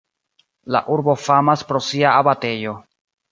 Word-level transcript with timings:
La 0.75 0.79
urbo 0.95 1.15
famas 1.25 1.63
pro 1.73 1.83
sia 1.89 2.17
abatejo. 2.23 2.75